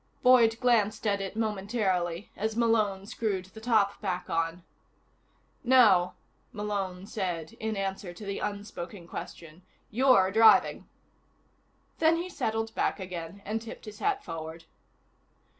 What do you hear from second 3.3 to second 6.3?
the top back on. "No,"